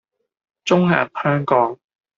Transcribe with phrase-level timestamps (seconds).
[0.65, 1.77] 中銀香港